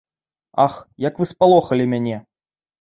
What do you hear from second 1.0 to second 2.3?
як вы спалохалі мяне.